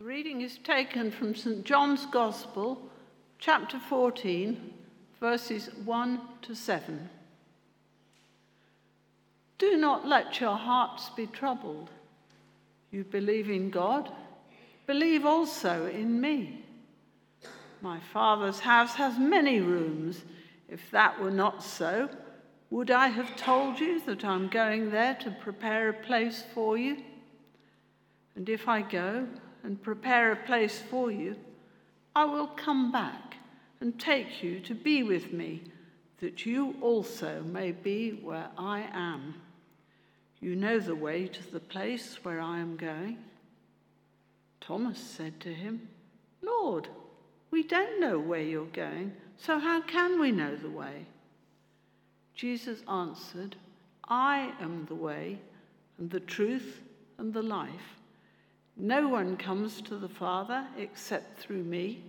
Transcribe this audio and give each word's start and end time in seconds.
The 0.00 0.06
reading 0.06 0.40
is 0.40 0.56
taken 0.56 1.10
from 1.10 1.34
St. 1.34 1.62
John's 1.62 2.06
Gospel, 2.06 2.80
chapter 3.38 3.78
14, 3.78 4.72
verses 5.20 5.68
1 5.84 6.20
to 6.40 6.54
7. 6.54 7.10
Do 9.58 9.76
not 9.76 10.08
let 10.08 10.40
your 10.40 10.56
hearts 10.56 11.10
be 11.10 11.26
troubled. 11.26 11.90
You 12.90 13.04
believe 13.04 13.50
in 13.50 13.68
God, 13.68 14.10
believe 14.86 15.26
also 15.26 15.84
in 15.88 16.18
me. 16.18 16.64
My 17.82 18.00
Father's 18.00 18.60
house 18.60 18.94
has 18.94 19.18
many 19.18 19.60
rooms. 19.60 20.22
If 20.70 20.80
that 20.92 21.20
were 21.20 21.30
not 21.30 21.62
so, 21.62 22.08
would 22.70 22.90
I 22.90 23.08
have 23.08 23.36
told 23.36 23.78
you 23.78 24.00
that 24.06 24.24
I'm 24.24 24.48
going 24.48 24.92
there 24.92 25.18
to 25.20 25.30
prepare 25.42 25.90
a 25.90 25.92
place 25.92 26.42
for 26.54 26.78
you? 26.78 26.96
And 28.34 28.48
if 28.48 28.66
I 28.66 28.80
go 28.80 29.28
and 29.62 29.82
prepare 29.82 30.32
a 30.32 30.36
place 30.36 30.80
for 30.90 31.10
you, 31.10 31.36
I 32.14 32.24
will 32.24 32.48
come 32.48 32.90
back 32.90 33.36
and 33.80 33.98
take 33.98 34.42
you 34.42 34.60
to 34.60 34.74
be 34.74 35.02
with 35.02 35.32
me, 35.32 35.62
that 36.20 36.44
you 36.44 36.74
also 36.80 37.42
may 37.42 37.72
be 37.72 38.10
where 38.10 38.48
I 38.58 38.88
am. 38.92 39.34
You 40.40 40.56
know 40.56 40.78
the 40.78 40.94
way 40.94 41.28
to 41.28 41.52
the 41.52 41.60
place 41.60 42.18
where 42.22 42.40
I 42.40 42.58
am 42.58 42.76
going. 42.76 43.18
Thomas 44.60 44.98
said 44.98 45.40
to 45.40 45.52
him, 45.52 45.88
Lord, 46.42 46.88
we 47.50 47.62
don't 47.62 48.00
know 48.00 48.18
where 48.18 48.42
you're 48.42 48.66
going, 48.66 49.12
so 49.36 49.58
how 49.58 49.80
can 49.80 50.20
we 50.20 50.30
know 50.30 50.56
the 50.56 50.70
way? 50.70 51.06
Jesus 52.34 52.82
answered, 52.88 53.56
I 54.08 54.52
am 54.60 54.86
the 54.86 54.94
way 54.94 55.38
and 55.98 56.10
the 56.10 56.20
truth 56.20 56.80
and 57.18 57.32
the 57.32 57.42
life. 57.42 57.99
No 58.76 59.08
one 59.08 59.36
comes 59.36 59.80
to 59.82 59.96
the 59.96 60.08
Father 60.08 60.66
except 60.78 61.38
through 61.38 61.64
me. 61.64 62.02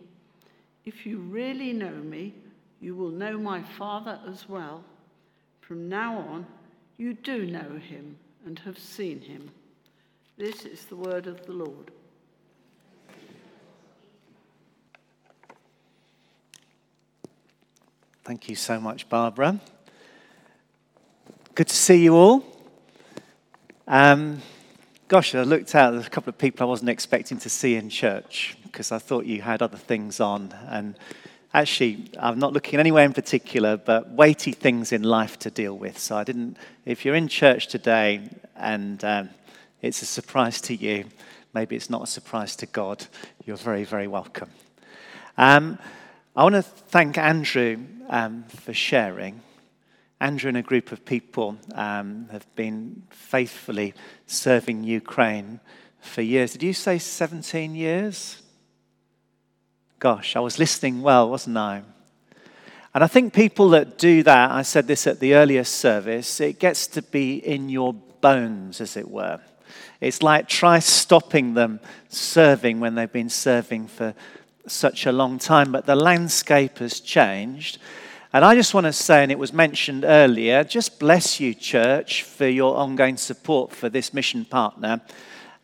If 0.85 1.05
you 1.05 1.19
really 1.19 1.73
know 1.73 1.91
me, 1.91 2.33
you 2.79 2.95
will 2.95 3.09
know 3.11 3.37
my 3.37 3.61
Father 3.61 4.19
as 4.27 4.47
well. 4.49 4.83
From 5.61 5.87
now 5.89 6.17
on, 6.17 6.45
you 6.97 7.13
do 7.13 7.45
know 7.45 7.79
him 7.79 8.17
and 8.45 8.57
have 8.59 8.79
seen 8.79 9.21
him. 9.21 9.51
This 10.37 10.65
is 10.65 10.85
the 10.85 10.95
word 10.95 11.27
of 11.27 11.45
the 11.45 11.51
Lord. 11.51 11.91
Thank 18.23 18.49
you 18.49 18.55
so 18.55 18.79
much, 18.79 19.09
Barbara. 19.09 19.59
Good 21.53 21.67
to 21.67 21.75
see 21.75 22.03
you 22.03 22.15
all. 22.15 22.43
Um, 23.87 24.41
Gosh, 25.11 25.35
I 25.35 25.43
looked 25.43 25.75
out, 25.75 25.91
there's 25.91 26.07
a 26.07 26.09
couple 26.09 26.29
of 26.29 26.37
people 26.37 26.65
I 26.65 26.69
wasn't 26.69 26.89
expecting 26.89 27.37
to 27.39 27.49
see 27.49 27.75
in 27.75 27.89
church 27.89 28.55
because 28.63 28.93
I 28.93 28.97
thought 28.97 29.25
you 29.25 29.41
had 29.41 29.61
other 29.61 29.75
things 29.75 30.21
on. 30.21 30.55
And 30.69 30.97
actually, 31.53 32.09
I'm 32.17 32.39
not 32.39 32.53
looking 32.53 32.79
anywhere 32.79 33.03
in 33.03 33.11
particular, 33.11 33.75
but 33.75 34.09
weighty 34.09 34.53
things 34.53 34.93
in 34.93 35.03
life 35.03 35.37
to 35.39 35.51
deal 35.51 35.77
with. 35.77 35.99
So 35.99 36.15
I 36.15 36.23
didn't, 36.23 36.55
if 36.85 37.03
you're 37.03 37.15
in 37.15 37.27
church 37.27 37.67
today 37.67 38.21
and 38.55 39.03
um, 39.03 39.29
it's 39.81 40.01
a 40.01 40.05
surprise 40.05 40.61
to 40.61 40.75
you, 40.75 41.03
maybe 41.53 41.75
it's 41.75 41.89
not 41.89 42.03
a 42.03 42.07
surprise 42.07 42.55
to 42.55 42.65
God, 42.65 43.05
you're 43.43 43.57
very, 43.57 43.83
very 43.83 44.07
welcome. 44.07 44.49
Um, 45.37 45.77
I 46.37 46.43
want 46.43 46.55
to 46.55 46.61
thank 46.61 47.17
Andrew 47.17 47.79
um, 48.07 48.45
for 48.45 48.73
sharing. 48.73 49.41
Andrew 50.21 50.49
and 50.49 50.57
a 50.57 50.61
group 50.61 50.91
of 50.91 51.03
people 51.03 51.57
um, 51.73 52.27
have 52.31 52.45
been 52.55 53.01
faithfully 53.09 53.95
serving 54.27 54.83
Ukraine 54.83 55.59
for 55.99 56.21
years. 56.21 56.51
Did 56.51 56.61
you 56.61 56.73
say 56.73 56.99
17 56.99 57.73
years? 57.73 58.39
Gosh, 59.97 60.35
I 60.35 60.39
was 60.39 60.59
listening 60.59 61.01
well, 61.01 61.27
wasn't 61.27 61.57
I? 61.57 61.81
And 62.93 63.03
I 63.03 63.07
think 63.07 63.33
people 63.33 63.69
that 63.69 63.97
do 63.97 64.21
that, 64.21 64.51
I 64.51 64.61
said 64.61 64.85
this 64.85 65.07
at 65.07 65.19
the 65.19 65.33
earlier 65.33 65.63
service, 65.63 66.39
it 66.39 66.59
gets 66.59 66.85
to 66.87 67.01
be 67.01 67.37
in 67.37 67.69
your 67.69 67.93
bones, 67.93 68.79
as 68.79 68.95
it 68.95 69.09
were. 69.09 69.39
It's 70.01 70.21
like 70.21 70.47
try 70.47 70.77
stopping 70.77 71.55
them 71.55 71.79
serving 72.09 72.79
when 72.79 72.93
they've 72.93 73.11
been 73.11 73.29
serving 73.29 73.87
for 73.87 74.13
such 74.67 75.07
a 75.07 75.11
long 75.11 75.39
time, 75.39 75.71
but 75.71 75.87
the 75.87 75.95
landscape 75.95 76.77
has 76.77 76.99
changed. 76.99 77.79
And 78.33 78.45
I 78.45 78.55
just 78.55 78.73
want 78.73 78.85
to 78.85 78.93
say, 78.93 79.23
and 79.23 79.31
it 79.31 79.37
was 79.37 79.51
mentioned 79.51 80.05
earlier, 80.05 80.63
just 80.63 80.99
bless 80.99 81.41
you, 81.41 81.53
church, 81.53 82.23
for 82.23 82.47
your 82.47 82.77
ongoing 82.77 83.17
support 83.17 83.73
for 83.73 83.89
this 83.89 84.13
mission 84.13 84.45
partner. 84.45 85.01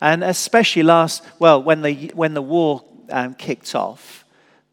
And 0.02 0.22
especially 0.22 0.84
last, 0.84 1.24
well, 1.40 1.64
when 1.64 1.82
the, 1.82 2.12
when 2.14 2.34
the 2.34 2.42
war 2.42 2.84
um, 3.10 3.36
kicked 3.36 3.74
off, 3.74 4.26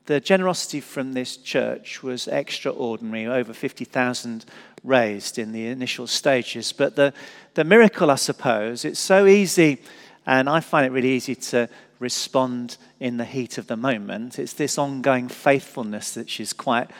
the 0.06 0.18
generosity 0.18 0.80
from 0.80 1.12
this 1.12 1.36
church 1.36 2.02
was 2.02 2.26
extraordinary, 2.26 3.26
over 3.26 3.52
50,000 3.52 4.44
raised 4.82 5.38
in 5.38 5.52
the 5.52 5.68
initial 5.68 6.08
stages. 6.08 6.72
But 6.72 6.96
the, 6.96 7.14
the 7.54 7.62
miracle, 7.62 8.10
I 8.10 8.16
suppose, 8.16 8.84
it's 8.84 8.98
so 8.98 9.26
easy, 9.26 9.80
and 10.26 10.48
I 10.48 10.58
find 10.58 10.84
it 10.84 10.90
really 10.90 11.12
easy 11.12 11.36
to 11.36 11.68
respond 12.00 12.76
in 12.98 13.18
the 13.18 13.24
heat 13.24 13.56
of 13.56 13.68
the 13.68 13.76
moment. 13.76 14.40
It's 14.40 14.52
this 14.52 14.78
ongoing 14.78 15.28
faithfulness 15.28 16.12
that 16.14 16.28
she's 16.28 16.52
quite 16.52 16.90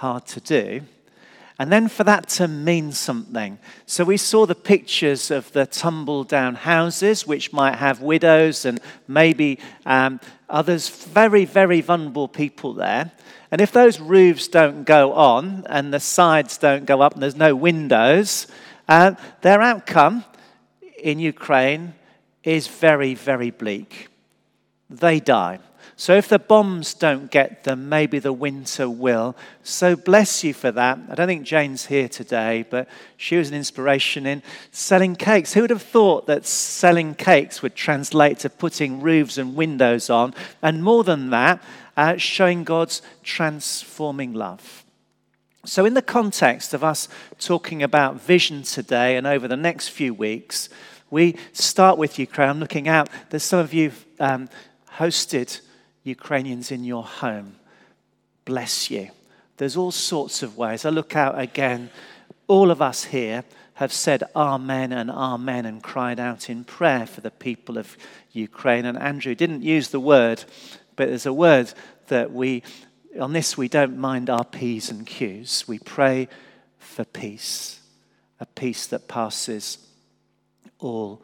hard 0.00 0.24
to 0.26 0.40
do. 0.40 0.80
And 1.58 1.70
then 1.70 1.88
for 1.88 2.04
that 2.04 2.26
to 2.30 2.48
mean 2.48 2.90
something. 2.92 3.58
So 3.84 4.02
we 4.02 4.16
saw 4.16 4.46
the 4.46 4.54
pictures 4.54 5.30
of 5.30 5.52
the 5.52 5.66
tumble 5.66 6.24
down 6.24 6.54
houses, 6.54 7.26
which 7.26 7.52
might 7.52 7.74
have 7.74 8.00
widows 8.00 8.64
and 8.64 8.80
maybe 9.06 9.58
um, 9.84 10.18
others, 10.48 10.88
very, 10.88 11.44
very 11.44 11.82
vulnerable 11.82 12.28
people 12.28 12.72
there. 12.72 13.12
And 13.50 13.60
if 13.60 13.72
those 13.72 14.00
roofs 14.00 14.48
don't 14.48 14.84
go 14.84 15.12
on 15.12 15.66
and 15.68 15.92
the 15.92 16.00
sides 16.00 16.56
don't 16.56 16.86
go 16.86 17.02
up 17.02 17.12
and 17.12 17.22
there's 17.22 17.36
no 17.36 17.54
windows, 17.54 18.46
uh, 18.88 19.16
their 19.42 19.60
outcome 19.60 20.24
in 20.98 21.18
Ukraine 21.18 21.92
is 22.42 22.68
very, 22.68 23.12
very 23.12 23.50
bleak. 23.50 24.08
They 24.88 25.20
die. 25.20 25.58
So 26.00 26.16
if 26.16 26.28
the 26.28 26.38
bombs 26.38 26.94
don't 26.94 27.30
get 27.30 27.64
them, 27.64 27.90
maybe 27.90 28.20
the 28.20 28.32
winter 28.32 28.88
will. 28.88 29.36
So 29.62 29.96
bless 29.96 30.42
you 30.42 30.54
for 30.54 30.72
that. 30.72 30.98
I 31.10 31.14
don't 31.14 31.26
think 31.26 31.44
Jane's 31.44 31.84
here 31.84 32.08
today, 32.08 32.64
but 32.70 32.88
she 33.18 33.36
was 33.36 33.50
an 33.50 33.54
inspiration 33.54 34.24
in 34.24 34.42
selling 34.70 35.14
cakes. 35.14 35.52
Who 35.52 35.60
would 35.60 35.68
have 35.68 35.82
thought 35.82 36.26
that 36.26 36.46
selling 36.46 37.14
cakes 37.14 37.60
would 37.60 37.74
translate 37.74 38.38
to 38.38 38.48
putting 38.48 39.02
roofs 39.02 39.36
and 39.36 39.54
windows 39.54 40.08
on? 40.08 40.32
And 40.62 40.82
more 40.82 41.04
than 41.04 41.28
that, 41.28 41.62
uh, 41.98 42.16
showing 42.16 42.64
God's 42.64 43.02
transforming 43.22 44.32
love. 44.32 44.86
So, 45.66 45.84
in 45.84 45.92
the 45.92 46.00
context 46.00 46.72
of 46.72 46.82
us 46.82 47.08
talking 47.38 47.82
about 47.82 48.18
vision 48.18 48.62
today 48.62 49.18
and 49.18 49.26
over 49.26 49.46
the 49.46 49.54
next 49.54 49.88
few 49.88 50.14
weeks, 50.14 50.70
we 51.10 51.36
start 51.52 51.98
with 51.98 52.18
Ukraine. 52.18 52.48
I'm 52.48 52.58
looking 52.58 52.88
out. 52.88 53.10
There's 53.28 53.42
some 53.42 53.58
of 53.58 53.74
you 53.74 53.92
um, 54.18 54.48
hosted 54.96 55.60
Ukrainians 56.02 56.70
in 56.70 56.84
your 56.84 57.04
home, 57.04 57.56
bless 58.44 58.90
you. 58.90 59.10
There's 59.56 59.76
all 59.76 59.92
sorts 59.92 60.42
of 60.42 60.56
ways. 60.56 60.84
I 60.84 60.90
look 60.90 61.16
out 61.16 61.38
again, 61.38 61.90
all 62.48 62.70
of 62.70 62.80
us 62.80 63.04
here 63.04 63.44
have 63.74 63.92
said 63.92 64.22
amen 64.36 64.92
and 64.92 65.10
amen 65.10 65.66
and 65.66 65.82
cried 65.82 66.20
out 66.20 66.50
in 66.50 66.64
prayer 66.64 67.06
for 67.06 67.20
the 67.20 67.30
people 67.30 67.78
of 67.78 67.96
Ukraine. 68.32 68.84
And 68.84 68.98
Andrew 68.98 69.34
didn't 69.34 69.62
use 69.62 69.88
the 69.88 70.00
word, 70.00 70.44
but 70.96 71.08
there's 71.08 71.26
a 71.26 71.32
word 71.32 71.72
that 72.08 72.32
we, 72.32 72.62
on 73.18 73.32
this, 73.32 73.56
we 73.56 73.68
don't 73.68 73.96
mind 73.96 74.28
our 74.28 74.44
P's 74.44 74.90
and 74.90 75.06
Q's. 75.06 75.66
We 75.66 75.78
pray 75.78 76.28
for 76.78 77.04
peace, 77.04 77.80
a 78.38 78.46
peace 78.46 78.86
that 78.88 79.08
passes 79.08 79.78
all 80.78 81.22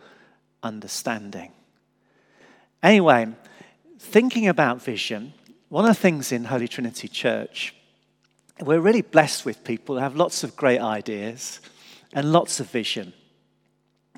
understanding. 0.63 1.53
Anyway, 2.83 3.29
thinking 4.07 4.47
about 4.49 4.83
vision, 4.83 5.35
one 5.69 5.85
of 5.85 5.91
the 5.91 6.01
things 6.01 6.33
in 6.33 6.45
Holy 6.45 6.69
Trinity 6.69 7.09
Church, 7.09 7.75
we're 8.61 8.81
really 8.81 9.03
blessed 9.03 9.45
with 9.45 9.65
people 9.65 9.97
who 9.97 10.03
have 10.03 10.17
lots 10.17 10.45
of 10.45 10.57
great 10.57 10.81
ideas 10.81 11.61
and 12.13 12.33
lots 12.33 12.61
of 12.61 12.71
vision. 12.71 13.13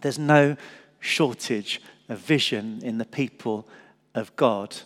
There's 0.03 0.19
no 0.19 0.57
shortage 1.01 1.81
of 2.09 2.19
vision 2.19 2.81
in 2.83 2.99
the 2.99 3.05
people 3.05 3.67
of 4.15 4.35
God 4.37 4.77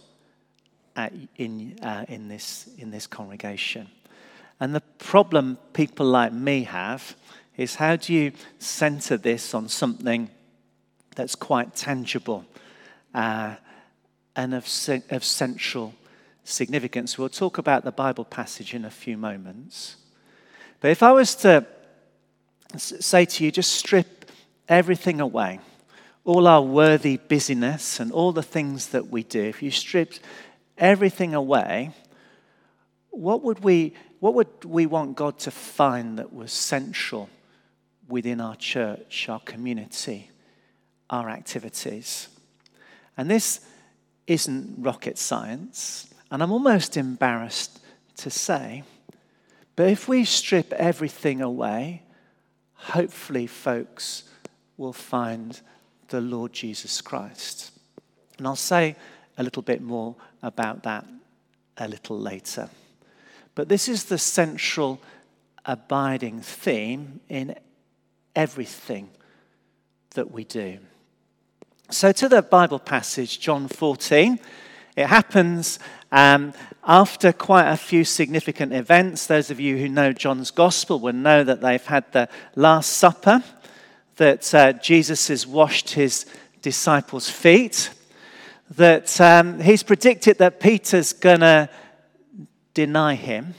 at, 0.96 1.12
in, 1.37 1.78
uh, 1.82 2.05
in, 2.08 2.28
this, 2.28 2.69
in 2.78 2.90
this 2.90 3.06
congregation. 3.06 3.88
And 4.60 4.75
the 4.75 4.82
problem 4.98 5.58
people 5.72 6.06
like 6.06 6.32
me 6.32 6.62
have 6.64 7.16
is 7.56 7.75
how 7.75 7.96
do 7.96 8.14
you 8.14 8.32
center 8.58 9.16
this 9.16 9.52
on 9.52 9.69
something 9.69 10.31
that's 11.16 11.34
quite 11.34 11.75
tangible? 11.75 12.44
Uh, 13.12 13.56
and 14.34 14.55
of, 14.55 14.64
of 15.11 15.25
central 15.25 15.94
significance. 16.44 17.19
We'll 17.19 17.29
talk 17.29 17.58
about 17.58 17.84
the 17.84 17.93
Bible 17.93 18.25
passage 18.25 18.75
in 18.75 18.84
a 18.84 18.90
few 18.90 19.17
moments. 19.17 19.96
But 20.81 20.90
if 20.90 21.02
I 21.02 21.12
was 21.12 21.34
to 21.37 21.67
say 22.76 23.25
to 23.25 23.44
you, 23.44 23.50
just 23.50 23.73
strip 23.73 24.31
everything 24.69 25.20
away, 25.20 25.61
all 26.25 26.46
our 26.46 26.62
worthy 26.62 27.17
busyness 27.17 28.00
and 28.00 28.11
all 28.12 28.32
the 28.32 28.43
things 28.43 28.88
that 28.88 29.08
we 29.08 29.23
do, 29.23 29.43
if 29.43 29.62
you 29.62 29.70
stripped 29.70 30.20
everything 30.79 31.34
away, 31.34 31.93
what 33.11 33.43
would 33.43 33.62
we, 33.62 33.94
what 34.20 34.34
would 34.34 34.64
we 34.64 34.87
want 34.87 35.17
God 35.17 35.38
to 35.40 35.50
find 35.50 36.19
that 36.19 36.32
was 36.32 36.52
central 36.52 37.29
within 38.08 38.40
our 38.40 38.56
church, 38.56 39.29
our 39.29 39.40
community, 39.40 40.31
our 41.11 41.29
activities? 41.29 42.29
And 43.17 43.31
this 43.31 43.61
isn't 44.26 44.76
rocket 44.78 45.19
science, 45.19 46.12
and 46.30 46.42
I'm 46.42 46.52
almost 46.52 46.96
embarrassed 46.96 47.80
to 48.19 48.30
say, 48.30 48.84
but 49.76 49.88
if 49.88 50.08
we 50.08 50.24
strip 50.24 50.72
everything 50.74 51.40
away, 51.40 52.02
hopefully, 52.74 53.46
folks 53.46 54.24
will 54.76 54.92
find 54.92 55.60
the 56.08 56.20
Lord 56.20 56.52
Jesus 56.52 57.00
Christ. 57.00 57.70
And 58.38 58.46
I'll 58.46 58.56
say 58.56 58.96
a 59.38 59.42
little 59.42 59.62
bit 59.62 59.80
more 59.80 60.14
about 60.42 60.82
that 60.82 61.06
a 61.78 61.88
little 61.88 62.19
later. 62.19 62.69
But 63.54 63.69
this 63.69 63.88
is 63.88 64.04
the 64.04 64.19
central 64.19 65.00
abiding 65.64 66.40
theme 66.40 67.20
in 67.28 67.54
everything 68.34 69.10
that 70.10 70.30
we 70.30 70.44
do. 70.44 70.78
So, 71.92 72.10
to 72.10 72.26
the 72.26 72.40
Bible 72.40 72.78
passage, 72.78 73.38
John 73.38 73.68
14, 73.68 74.38
it 74.96 75.06
happens 75.06 75.78
um, 76.10 76.54
after 76.82 77.34
quite 77.34 77.70
a 77.70 77.76
few 77.76 78.02
significant 78.04 78.72
events. 78.72 79.26
Those 79.26 79.50
of 79.50 79.60
you 79.60 79.76
who 79.76 79.90
know 79.90 80.14
John's 80.14 80.50
Gospel 80.50 81.00
will 81.00 81.12
know 81.12 81.44
that 81.44 81.60
they've 81.60 81.84
had 81.84 82.10
the 82.12 82.30
Last 82.56 82.92
Supper 82.94 83.44
that 84.16 84.54
uh, 84.54 84.72
Jesus 84.72 85.28
has 85.28 85.46
washed 85.46 85.90
his 85.90 86.24
disciples' 86.62 87.28
feet, 87.28 87.90
that 88.70 89.20
um, 89.20 89.60
he's 89.60 89.82
predicted 89.82 90.38
that 90.38 90.60
Peter's 90.60 91.12
going 91.12 91.40
to 91.40 91.68
deny 92.72 93.16
him. 93.16 93.52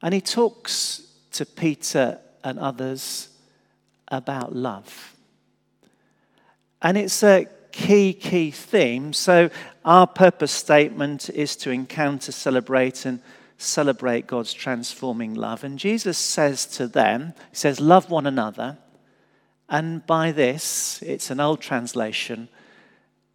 And 0.00 0.14
he 0.14 0.22
talks 0.22 1.02
to 1.32 1.44
Peter 1.44 2.18
and 2.42 2.58
others 2.58 3.28
about 4.08 4.56
love. 4.56 5.09
And 6.82 6.96
it's 6.96 7.22
a 7.22 7.46
key, 7.72 8.12
key 8.12 8.50
theme. 8.50 9.12
So, 9.12 9.50
our 9.84 10.06
purpose 10.06 10.52
statement 10.52 11.30
is 11.30 11.56
to 11.56 11.70
encounter, 11.70 12.32
celebrate, 12.32 13.06
and 13.06 13.20
celebrate 13.58 14.26
God's 14.26 14.52
transforming 14.52 15.34
love. 15.34 15.64
And 15.64 15.78
Jesus 15.78 16.18
says 16.18 16.66
to 16.66 16.86
them, 16.86 17.34
He 17.50 17.56
says, 17.56 17.80
Love 17.80 18.10
one 18.10 18.26
another 18.26 18.78
and 19.70 20.04
by 20.04 20.32
this, 20.32 21.00
it's 21.00 21.30
an 21.30 21.38
old 21.38 21.60
translation, 21.60 22.48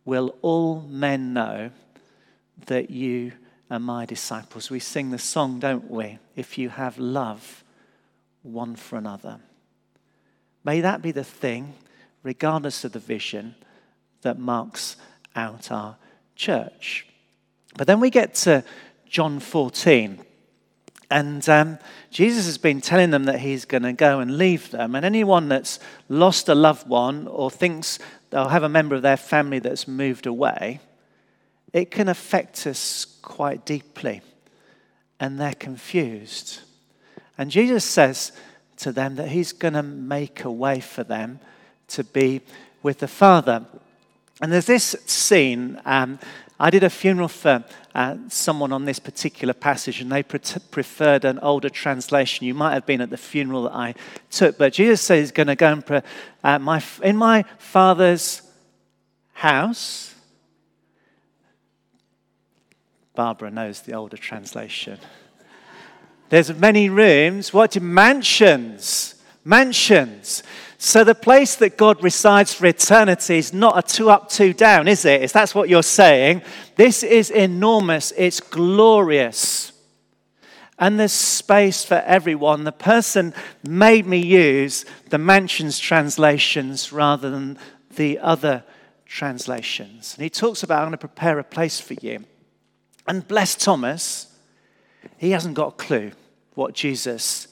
will 0.03 0.35
all 0.41 0.81
men 0.81 1.33
know 1.33 1.71
that 2.65 2.89
you 2.89 3.31
are 3.71 3.79
my 3.79 4.05
disciples. 4.05 4.69
We 4.69 4.79
sing 4.79 5.11
the 5.11 5.17
song, 5.17 5.59
don't 5.59 5.89
we? 5.89 6.19
If 6.35 6.57
you 6.57 6.67
have 6.69 6.99
love 6.99 7.63
one 8.43 8.75
for 8.75 8.97
another. 8.97 9.39
May 10.65 10.81
that 10.81 11.01
be 11.01 11.11
the 11.11 11.23
thing, 11.23 11.73
regardless 12.25 12.83
of 12.83 12.91
the 12.91 12.99
vision, 12.99 13.53
that 14.23 14.39
marks 14.39 14.97
out 15.35 15.71
our 15.71 15.95
church. 16.35 17.05
But 17.77 17.85
then 17.85 17.99
we 17.99 18.09
get 18.09 18.33
to 18.35 18.63
John 19.07 19.39
14. 19.39 20.19
And 21.11 21.47
um, 21.47 21.77
Jesus 22.09 22.47
has 22.47 22.57
been 22.57 22.81
telling 22.81 23.11
them 23.11 23.25
that 23.25 23.41
he's 23.41 23.65
going 23.65 23.83
to 23.83 23.93
go 23.93 24.19
and 24.21 24.39
leave 24.39 24.71
them. 24.71 24.95
And 24.95 25.05
anyone 25.05 25.49
that's 25.49 25.79
lost 26.09 26.49
a 26.49 26.55
loved 26.55 26.89
one 26.89 27.27
or 27.27 27.51
thinks 27.51 27.99
they'll 28.31 28.49
have 28.49 28.63
a 28.63 28.69
member 28.69 28.95
of 28.95 29.03
their 29.03 29.17
family 29.17 29.59
that's 29.59 29.87
moved 29.87 30.25
away, 30.25 30.79
it 31.73 31.91
can 31.91 32.09
affect 32.09 32.65
us 32.65 33.05
quite 33.21 33.67
deeply. 33.67 34.21
And 35.19 35.39
they're 35.39 35.53
confused. 35.53 36.61
And 37.37 37.51
Jesus 37.51 37.85
says 37.85 38.31
to 38.77 38.91
them 38.91 39.15
that 39.17 39.27
he's 39.27 39.53
going 39.53 39.75
to 39.75 39.83
make 39.83 40.43
a 40.43 40.51
way 40.51 40.79
for 40.79 41.03
them 41.03 41.39
to 41.89 42.03
be 42.03 42.41
with 42.83 42.99
the 42.99 43.07
Father. 43.07 43.65
And 44.41 44.51
there's 44.51 44.65
this 44.65 44.95
scene. 45.05 45.81
Um, 45.85 46.19
I 46.59 46.69
did 46.69 46.83
a 46.83 46.89
funeral 46.89 47.27
for 47.27 47.63
uh, 47.93 48.17
someone 48.29 48.71
on 48.71 48.85
this 48.85 48.99
particular 48.99 49.53
passage, 49.53 50.01
and 50.01 50.11
they 50.11 50.23
pre- 50.23 50.39
preferred 50.71 51.25
an 51.25 51.39
older 51.39 51.69
translation. 51.69 52.45
You 52.45 52.53
might 52.53 52.73
have 52.73 52.85
been 52.85 53.01
at 53.01 53.09
the 53.09 53.17
funeral 53.17 53.63
that 53.63 53.73
I 53.73 53.95
took, 54.29 54.57
but 54.57 54.73
Jesus 54.73 55.01
says 55.01 55.19
he's 55.19 55.31
going 55.31 55.47
to 55.47 55.55
go 55.55 55.71
and 55.71 56.03
uh, 56.43 56.59
my, 56.59 56.83
in 57.03 57.17
my 57.17 57.43
father's 57.57 58.41
house. 59.33 60.13
Barbara 63.15 63.49
knows 63.49 63.81
the 63.81 63.93
older 63.93 64.17
translation. 64.17 64.99
There's 66.29 66.53
many 66.53 66.89
rooms. 66.89 67.53
What 67.53 67.79
mansions? 67.81 69.14
Mansions. 69.45 70.43
So 70.77 71.03
the 71.03 71.15
place 71.15 71.55
that 71.57 71.77
God 71.77 72.03
resides 72.03 72.53
for 72.53 72.65
eternity 72.65 73.37
is 73.37 73.53
not 73.53 73.77
a 73.77 73.81
two 73.81 74.09
up, 74.09 74.27
two 74.27 74.53
down, 74.53 74.87
is 74.87 75.05
it? 75.05 75.21
If 75.21 75.31
that's 75.31 75.55
what 75.55 75.69
you're 75.69 75.83
saying, 75.83 76.41
this 76.75 77.03
is 77.03 77.29
enormous. 77.29 78.11
It's 78.17 78.39
glorious. 78.39 79.71
And 80.77 80.99
there's 80.99 81.13
space 81.13 81.85
for 81.85 82.03
everyone. 82.05 82.65
The 82.65 82.71
person 82.73 83.33
made 83.63 84.05
me 84.05 84.17
use 84.17 84.83
the 85.09 85.17
mansions 85.17 85.79
translations 85.79 86.91
rather 86.91 87.29
than 87.29 87.57
the 87.95 88.19
other 88.19 88.63
translations. 89.05 90.15
And 90.15 90.23
he 90.23 90.29
talks 90.29 90.63
about, 90.63 90.79
I'm 90.79 90.89
going 90.89 90.91
to 90.93 90.97
prepare 90.97 91.39
a 91.39 91.43
place 91.43 91.79
for 91.79 91.93
you. 91.93 92.25
And 93.07 93.25
bless 93.25 93.55
Thomas, 93.55 94.27
he 95.17 95.31
hasn't 95.31 95.53
got 95.53 95.67
a 95.67 95.77
clue 95.77 96.11
what 96.55 96.73
Jesus 96.73 97.47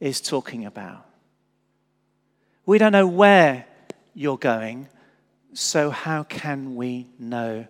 is 0.00 0.20
talking 0.20 0.66
about. 0.66 1.05
We 2.66 2.78
don't 2.78 2.92
know 2.92 3.06
where 3.06 3.64
you're 4.12 4.36
going, 4.36 4.88
so 5.54 5.90
how 5.90 6.24
can 6.24 6.74
we 6.74 7.06
know 7.16 7.66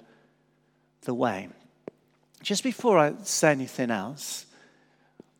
the 1.02 1.12
way? 1.12 1.50
Just 2.42 2.64
before 2.64 2.98
I 2.98 3.12
say 3.22 3.50
anything 3.50 3.90
else, 3.90 4.46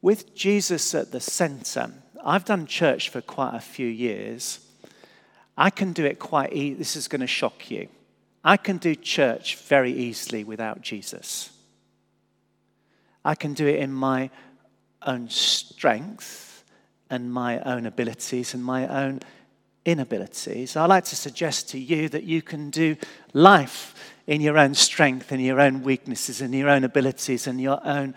with 0.03 0.35
Jesus 0.35 0.94
at 0.94 1.11
the 1.11 1.20
center, 1.20 1.91
I've 2.23 2.44
done 2.44 2.67
church 2.67 3.08
for 3.08 3.23
quite 3.23 3.55
a 3.55 3.61
few 3.61 3.87
years. 3.87 4.61
I 5.56 5.70
can 5.70 5.94
do 5.94 6.05
it 6.05 6.19
quite 6.19 6.53
easy. 6.53 6.75
This 6.75 6.94
is 6.94 7.08
going 7.08 7.23
to 7.23 7.26
shock 7.26 7.70
you. 7.70 7.88
I 8.44 8.58
can 8.58 8.76
do 8.76 8.94
church 8.94 9.56
very 9.56 9.93
easily 9.93 10.44
without 10.44 10.82
Jesus. 10.82 11.51
I 13.25 13.34
can 13.34 13.55
do 13.55 13.67
it 13.67 13.81
in 13.81 13.93
my 13.93 14.31
own 15.03 15.31
strength 15.31 16.63
and 17.08 17.32
my 17.32 17.58
own 17.60 17.86
abilities 17.86 18.53
and 18.53 18.63
my 18.63 18.86
own 18.86 19.20
inabilities, 19.86 20.76
I'd 20.76 20.86
like 20.86 21.05
to 21.05 21.16
suggest 21.16 21.70
to 21.70 21.78
you 21.78 22.08
that 22.10 22.24
you 22.24 22.43
can 22.43 22.69
do 22.70 22.96
life 23.32 23.94
in 24.26 24.40
your 24.40 24.58
own 24.58 24.74
strength 24.74 25.32
and 25.32 25.43
your 25.43 25.60
own 25.60 25.82
weaknesses 25.82 26.40
and 26.40 26.55
your 26.55 26.69
own 26.69 26.84
abilities 26.84 27.46
and 27.46 27.60
your 27.60 27.81
own 27.86 28.14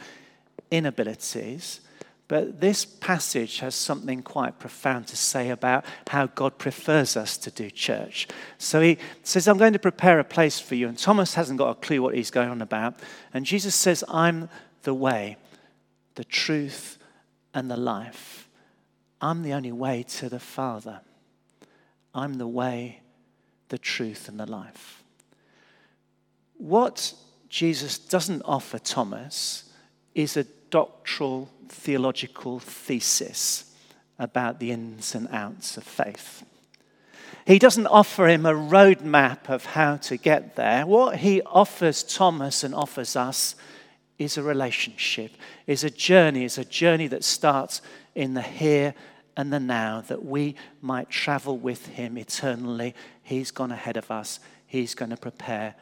inabilities. 0.71 1.81
But 2.27 2.59
this 2.59 2.85
passage 2.85 3.59
has 3.59 3.73
something 3.73 4.21
quite 4.21 4.59
profound 4.59 5.07
to 5.07 5.17
say 5.17 5.49
about 5.49 5.85
how 6.09 6.27
God 6.27 6.57
prefers 6.57 7.15
us 7.15 7.37
to 7.37 7.51
do 7.51 7.69
church. 7.71 8.27
So 8.57 8.81
he 8.81 8.97
says, 9.23 9.47
I'm 9.47 9.57
going 9.57 9.73
to 9.73 9.79
prepare 9.79 10.19
a 10.19 10.23
place 10.23 10.59
for 10.59 10.75
you. 10.75 10.87
And 10.87 10.97
Thomas 10.97 11.33
hasn't 11.35 11.57
got 11.57 11.69
a 11.69 11.75
clue 11.75 12.01
what 12.01 12.15
he's 12.15 12.29
going 12.29 12.49
on 12.49 12.61
about. 12.61 12.99
And 13.33 13.45
Jesus 13.45 13.73
says, 13.73 14.03
I'm 14.09 14.49
the 14.83 14.93
way, 14.93 15.37
the 16.15 16.23
truth, 16.23 16.97
and 17.53 17.69
the 17.69 17.77
life. 17.77 18.47
I'm 19.21 19.41
the 19.41 19.53
only 19.53 19.71
way 19.71 20.03
to 20.09 20.29
the 20.29 20.39
Father. 20.39 21.01
I'm 22.13 22.35
the 22.35 22.47
way, 22.47 23.01
the 23.69 23.77
truth, 23.77 24.27
and 24.27 24.39
the 24.39 24.45
life. 24.45 25.03
What 26.57 27.13
Jesus 27.49 27.97
doesn't 27.97 28.41
offer 28.43 28.79
Thomas 28.79 29.71
is 30.15 30.35
a 30.35 30.45
doctoral 30.69 31.49
theological 31.67 32.59
thesis 32.59 33.73
about 34.17 34.59
the 34.59 34.71
ins 34.71 35.15
and 35.15 35.27
outs 35.31 35.77
of 35.77 35.83
faith. 35.83 36.43
He 37.45 37.57
doesn't 37.57 37.87
offer 37.87 38.27
him 38.27 38.45
a 38.45 38.53
roadmap 38.53 39.49
of 39.49 39.65
how 39.65 39.97
to 39.97 40.17
get 40.17 40.55
there. 40.55 40.85
What 40.85 41.17
he 41.17 41.41
offers 41.43 42.03
Thomas 42.03 42.63
and 42.63 42.75
offers 42.75 43.15
us 43.15 43.55
is 44.19 44.37
a 44.37 44.43
relationship, 44.43 45.31
is 45.65 45.83
a 45.83 45.89
journey, 45.89 46.43
is 46.43 46.57
a 46.57 46.65
journey 46.65 47.07
that 47.07 47.23
starts 47.23 47.81
in 48.13 48.33
the 48.33 48.41
here 48.41 48.93
and 49.39 49.53
the 49.53 49.59
now, 49.59 50.01
that 50.09 50.25
we 50.25 50.53
might 50.81 51.09
travel 51.09 51.57
with 51.57 51.85
him 51.85 52.17
eternally. 52.17 52.93
He's 53.23 53.51
gone 53.51 53.71
ahead 53.71 53.95
of 53.95 54.11
us, 54.11 54.41
he's 54.67 54.93
going 54.93 55.11
to 55.11 55.17
prepare 55.17 55.75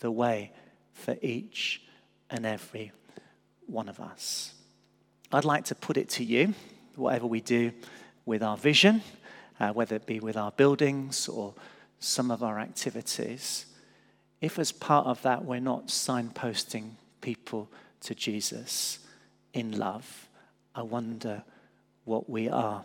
the 0.00 0.10
way 0.10 0.52
for 0.92 1.16
each 1.22 1.80
and 2.28 2.44
every 2.44 2.92
one 3.66 3.88
of 3.88 4.00
us. 4.00 4.52
I'd 5.32 5.46
like 5.46 5.64
to 5.66 5.74
put 5.74 5.96
it 5.96 6.10
to 6.10 6.24
you, 6.24 6.52
whatever 6.94 7.26
we 7.26 7.40
do 7.40 7.72
with 8.26 8.42
our 8.42 8.58
vision, 8.58 9.00
uh, 9.58 9.72
whether 9.72 9.96
it 9.96 10.04
be 10.04 10.20
with 10.20 10.36
our 10.36 10.50
buildings 10.50 11.26
or 11.26 11.54
some 12.00 12.30
of 12.30 12.42
our 12.42 12.60
activities, 12.60 13.64
if 14.42 14.58
as 14.58 14.72
part 14.72 15.06
of 15.06 15.22
that 15.22 15.46
we're 15.46 15.58
not 15.58 15.86
signposting 15.86 16.90
people 17.22 17.70
to 18.02 18.14
Jesus 18.14 18.98
in 19.54 19.78
love, 19.78 20.28
I 20.74 20.82
wonder 20.82 21.44
what 22.04 22.28
we 22.28 22.48
are 22.48 22.84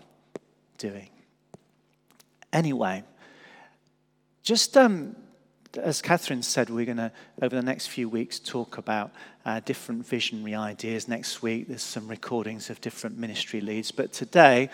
doing. 0.78 1.10
Anyway, 2.54 3.04
just 4.44 4.78
um, 4.78 5.16
as 5.78 6.02
Catherine 6.02 6.44
said, 6.44 6.70
we're 6.70 6.86
going 6.86 6.98
to, 6.98 7.12
over 7.42 7.56
the 7.56 7.62
next 7.62 7.88
few 7.88 8.08
weeks, 8.10 8.40
talk 8.40 8.78
about 8.78 9.12
uh, 9.46 9.60
different 9.66 10.06
visionary 10.06 10.56
ideas. 10.56 11.08
Next 11.08 11.42
week, 11.42 11.68
there's 11.68 11.82
some 11.82 12.08
recordings 12.08 12.70
of 12.70 12.82
different 12.82 13.18
ministry 13.18 13.62
leads. 13.62 13.92
But 13.92 14.14
today, 14.14 14.70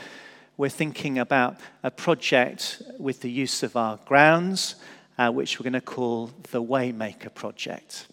we're 0.58 0.70
thinking 0.70 1.18
about 1.18 1.58
a 1.84 1.92
project 1.92 2.82
with 3.00 3.22
the 3.22 3.32
use 3.32 3.64
of 3.64 3.76
our 3.76 4.00
grounds, 4.06 4.76
uh, 5.18 5.32
which 5.32 5.60
we're 5.60 5.64
going 5.64 5.74
to 5.74 5.82
call 5.82 6.32
the 6.52 6.62
Waymaker 6.62 7.34
Project. 7.34 8.08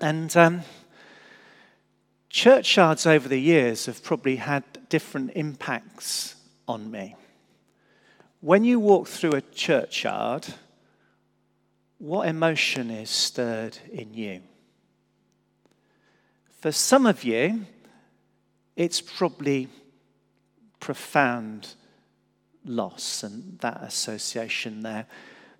And 0.00 0.34
um, 0.36 0.62
churchyards 2.28 3.06
over 3.06 3.28
the 3.28 3.40
years 3.40 3.86
have 3.86 4.02
probably 4.02 4.36
had 4.36 4.62
different 4.88 5.32
impacts 5.34 6.36
on 6.68 6.90
me. 6.90 7.14
When 8.40 8.64
you 8.64 8.78
walk 8.78 9.08
through 9.08 9.32
a 9.32 9.40
churchyard, 9.40 10.46
what 11.98 12.28
emotion 12.28 12.90
is 12.90 13.10
stirred 13.10 13.78
in 13.92 14.14
you? 14.14 14.42
For 16.60 16.72
some 16.72 17.06
of 17.06 17.24
you, 17.24 17.66
it's 18.76 19.00
probably 19.00 19.68
profound 20.80 21.74
loss 22.64 23.22
and 23.22 23.58
that 23.60 23.82
association 23.82 24.82
there. 24.82 25.06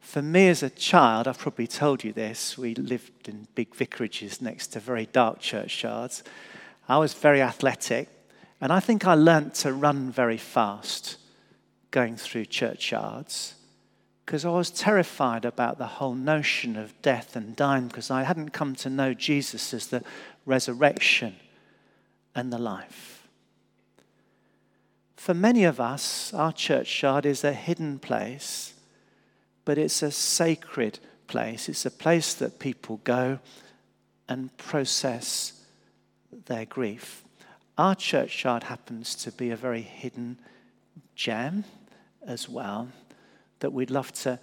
For 0.00 0.22
me 0.22 0.48
as 0.48 0.62
a 0.62 0.70
child, 0.70 1.26
I've 1.26 1.38
probably 1.38 1.66
told 1.66 2.04
you 2.04 2.12
this, 2.12 2.56
we 2.56 2.74
lived 2.74 3.28
in 3.28 3.48
big 3.54 3.74
vicarages 3.74 4.40
next 4.40 4.68
to 4.68 4.80
very 4.80 5.06
dark 5.06 5.40
churchyards. 5.40 6.22
I 6.88 6.98
was 6.98 7.14
very 7.14 7.42
athletic, 7.42 8.08
and 8.60 8.72
I 8.72 8.80
think 8.80 9.06
I 9.06 9.14
learnt 9.14 9.54
to 9.56 9.72
run 9.72 10.10
very 10.10 10.38
fast 10.38 11.18
going 11.90 12.16
through 12.16 12.46
churchyards 12.46 13.54
because 14.24 14.44
I 14.44 14.50
was 14.50 14.70
terrified 14.70 15.44
about 15.44 15.78
the 15.78 15.86
whole 15.86 16.14
notion 16.14 16.76
of 16.76 17.00
death 17.00 17.36
and 17.36 17.54
dying 17.54 17.86
because 17.86 18.10
I 18.10 18.24
hadn't 18.24 18.50
come 18.50 18.74
to 18.76 18.90
know 18.90 19.14
Jesus 19.14 19.72
as 19.72 19.86
the 19.86 20.02
resurrection 20.44 21.36
and 22.34 22.52
the 22.52 22.58
life. 22.58 23.28
For 25.16 25.32
many 25.32 25.64
of 25.64 25.80
us, 25.80 26.34
our 26.34 26.52
churchyard 26.52 27.24
is 27.24 27.44
a 27.44 27.52
hidden 27.52 27.98
place, 27.98 28.74
but 29.64 29.78
it's 29.78 30.02
a 30.02 30.10
sacred 30.10 30.98
place. 31.26 31.68
It's 31.68 31.86
a 31.86 31.90
place 31.90 32.34
that 32.34 32.58
people 32.58 33.00
go 33.04 33.38
and 34.28 34.56
process 34.56 35.52
their 36.46 36.64
grief. 36.64 37.22
Our 37.78 37.94
churchyard 37.94 38.64
happens 38.64 39.14
to 39.16 39.32
be 39.32 39.50
a 39.50 39.56
very 39.56 39.82
hidden 39.82 40.38
gem 41.14 41.64
as 42.26 42.48
well 42.48 42.88
that 43.60 43.72
we'd 43.72 43.90
love 43.90 44.12
to 44.12 44.38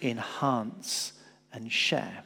enhance 0.00 1.12
and 1.52 1.70
share. 1.70 2.24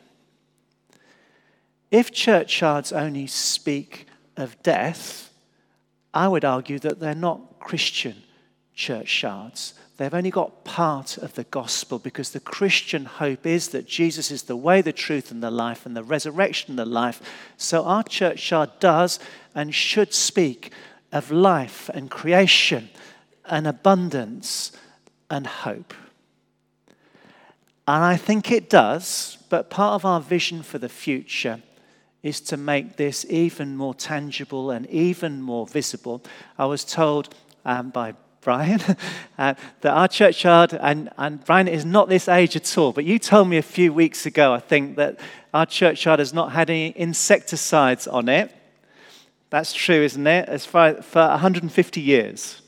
If 1.90 2.12
churchyards 2.12 2.92
only 2.92 3.26
speak 3.26 4.06
of 4.36 4.60
death, 4.62 5.30
I 6.12 6.28
would 6.28 6.44
argue 6.44 6.78
that 6.80 7.00
they're 7.00 7.14
not 7.14 7.58
Christian 7.58 8.22
churchyards. 8.74 9.74
They've 9.96 10.12
only 10.12 10.30
got 10.30 10.64
part 10.64 11.16
of 11.16 11.34
the 11.34 11.44
gospel 11.44 11.98
because 11.98 12.30
the 12.30 12.40
Christian 12.40 13.06
hope 13.06 13.46
is 13.46 13.68
that 13.68 13.86
Jesus 13.86 14.30
is 14.30 14.42
the 14.42 14.56
way, 14.56 14.82
the 14.82 14.92
truth, 14.92 15.30
and 15.30 15.42
the 15.42 15.50
life, 15.50 15.86
and 15.86 15.96
the 15.96 16.02
resurrection 16.02 16.72
and 16.72 16.78
the 16.78 16.84
life. 16.84 17.22
So 17.56 17.84
our 17.84 18.02
churchyard 18.02 18.70
does 18.78 19.18
and 19.54 19.74
should 19.74 20.12
speak 20.12 20.72
of 21.12 21.30
life 21.30 21.88
and 21.94 22.10
creation 22.10 22.90
and 23.46 23.66
abundance 23.66 24.72
and 25.30 25.46
hope. 25.46 25.94
And 27.88 28.04
I 28.04 28.16
think 28.16 28.50
it 28.50 28.68
does, 28.68 29.38
but 29.48 29.70
part 29.70 29.94
of 29.94 30.04
our 30.04 30.20
vision 30.20 30.62
for 30.62 30.78
the 30.78 30.88
future 30.88 31.62
is 32.22 32.40
to 32.40 32.56
make 32.56 32.96
this 32.96 33.24
even 33.30 33.76
more 33.76 33.94
tangible 33.94 34.70
and 34.70 34.86
even 34.90 35.40
more 35.40 35.66
visible. 35.66 36.22
I 36.58 36.66
was 36.66 36.84
told 36.84 37.34
um, 37.64 37.90
by 37.90 38.14
Brian, 38.46 38.80
uh, 39.38 39.54
that 39.80 39.90
our 39.90 40.06
churchyard, 40.06 40.72
and, 40.72 41.10
and 41.18 41.44
Brian 41.44 41.66
is 41.66 41.84
not 41.84 42.08
this 42.08 42.28
age 42.28 42.54
at 42.54 42.78
all, 42.78 42.92
but 42.92 43.04
you 43.04 43.18
told 43.18 43.48
me 43.48 43.56
a 43.56 43.62
few 43.62 43.92
weeks 43.92 44.24
ago, 44.24 44.52
I 44.52 44.60
think, 44.60 44.94
that 44.98 45.18
our 45.52 45.66
churchyard 45.66 46.20
has 46.20 46.32
not 46.32 46.52
had 46.52 46.70
any 46.70 46.90
insecticides 46.96 48.06
on 48.06 48.28
it. 48.28 48.54
That's 49.50 49.74
true, 49.74 50.00
isn't 50.00 50.26
it? 50.28 50.48
As 50.48 50.64
far, 50.64 51.02
for 51.02 51.26
150 51.26 52.00
years 52.00 52.62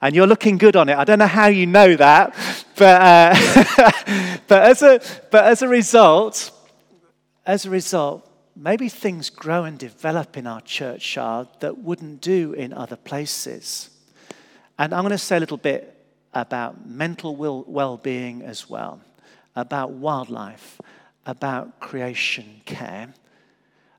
and 0.00 0.14
you're 0.14 0.26
looking 0.26 0.58
good 0.58 0.76
on 0.76 0.88
it. 0.90 0.96
I 0.96 1.04
don't 1.04 1.18
know 1.18 1.26
how 1.26 1.46
you 1.46 1.66
know 1.66 1.96
that, 1.96 2.36
but, 2.76 3.00
uh, 3.00 4.38
but, 4.48 4.62
as, 4.62 4.82
a, 4.82 5.00
but 5.32 5.44
as 5.44 5.62
a 5.62 5.68
result, 5.68 6.52
as 7.46 7.64
a 7.64 7.70
result, 7.70 8.30
maybe 8.54 8.88
things 8.88 9.28
grow 9.28 9.64
and 9.64 9.76
develop 9.76 10.36
in 10.36 10.46
our 10.46 10.60
churchyard 10.60 11.48
that 11.60 11.78
wouldn't 11.78 12.20
do 12.20 12.52
in 12.52 12.72
other 12.72 12.96
places. 12.96 13.90
And 14.78 14.92
I'm 14.92 15.02
going 15.02 15.10
to 15.10 15.18
say 15.18 15.36
a 15.36 15.40
little 15.40 15.56
bit 15.56 15.90
about 16.32 16.88
mental 16.88 17.36
well 17.36 17.96
being 17.96 18.42
as 18.42 18.68
well, 18.68 19.00
about 19.54 19.92
wildlife, 19.92 20.80
about 21.26 21.80
creation 21.80 22.60
care 22.64 23.14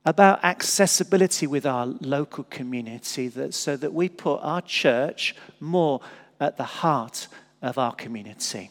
about 0.05 0.43
accessibility 0.43 1.47
with 1.47 1.65
our 1.65 1.87
local 1.99 2.43
community 2.45 3.27
that, 3.27 3.53
so 3.53 3.75
that 3.75 3.93
we 3.93 4.07
put 4.07 4.37
our 4.37 4.61
church 4.61 5.35
more 5.59 5.99
at 6.39 6.57
the 6.57 6.63
heart 6.63 7.27
of 7.61 7.77
our 7.77 7.93
community, 7.95 8.69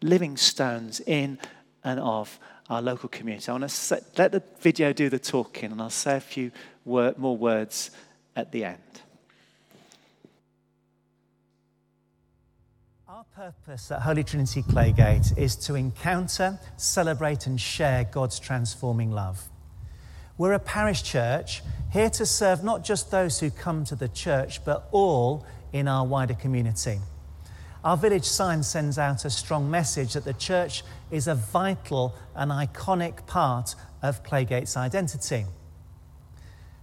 living 0.00 0.36
stones 0.36 1.00
in 1.00 1.38
and 1.82 1.98
of 1.98 2.38
our 2.70 2.80
local 2.80 3.08
community. 3.08 3.48
I 3.48 3.52
want 3.52 3.68
to 3.68 4.02
let 4.16 4.32
the 4.32 4.42
video 4.60 4.92
do 4.92 5.08
the 5.08 5.18
talking, 5.18 5.72
and 5.72 5.82
I'll 5.82 5.90
say 5.90 6.16
a 6.16 6.20
few 6.20 6.52
more 6.84 7.36
words 7.36 7.90
at 8.36 8.52
the 8.52 8.64
end. 8.64 8.78
Our 13.08 13.24
purpose 13.36 13.90
at 13.90 14.00
Holy 14.00 14.24
Trinity 14.24 14.62
Claygate 14.62 15.36
is 15.36 15.56
to 15.56 15.74
encounter, 15.74 16.58
celebrate, 16.78 17.46
and 17.46 17.60
share 17.60 18.04
God's 18.04 18.40
transforming 18.40 19.10
love. 19.10 19.50
We're 20.38 20.54
a 20.54 20.58
parish 20.58 21.02
church 21.02 21.62
here 21.92 22.08
to 22.08 22.24
serve 22.24 22.64
not 22.64 22.82
just 22.82 23.10
those 23.10 23.38
who 23.38 23.50
come 23.50 23.84
to 23.84 23.94
the 23.94 24.08
church, 24.08 24.64
but 24.64 24.88
all 24.90 25.44
in 25.74 25.86
our 25.86 26.06
wider 26.06 26.32
community. 26.32 26.98
Our 27.84 27.98
village 27.98 28.24
sign 28.24 28.62
sends 28.62 28.96
out 28.96 29.26
a 29.26 29.30
strong 29.30 29.70
message 29.70 30.14
that 30.14 30.24
the 30.24 30.32
church 30.32 30.82
is 31.10 31.28
a 31.28 31.34
vital 31.34 32.14
and 32.34 32.50
iconic 32.50 33.26
part 33.26 33.74
of 34.02 34.22
Claygate's 34.22 34.78
identity. 34.78 35.44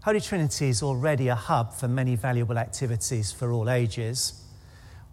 Holy 0.04 0.22
Trinity 0.22 0.70
is 0.70 0.84
already 0.84 1.30
a 1.30 1.36
hub 1.36 1.74
for 1.74 1.88
many 1.88 2.16
valuable 2.16 2.60
activities 2.60 3.32
for 3.32 3.52
all 3.52 3.72
ages. 3.72 4.40